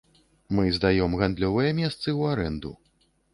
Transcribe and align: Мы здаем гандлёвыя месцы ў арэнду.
Мы 0.59 0.63
здаем 0.77 1.13
гандлёвыя 1.23 1.75
месцы 1.81 2.01
ў 2.01 2.21
арэнду. 2.33 2.73